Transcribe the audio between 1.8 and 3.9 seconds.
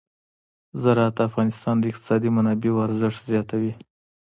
اقتصادي منابعو ارزښت زیاتوي.